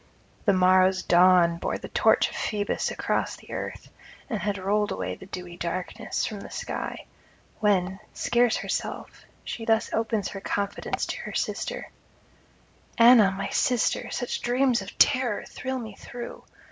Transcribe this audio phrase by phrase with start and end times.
[0.45, 3.91] The morrow's dawn bore the torch of Phoebus across the earth,
[4.31, 7.05] and had rolled away the dewy darkness from the sky,
[7.59, 11.91] when, scarce herself, she thus opens her confidence to her sister:
[12.97, 16.45] 'Anna, my sister, such dreams of terror thrill me through!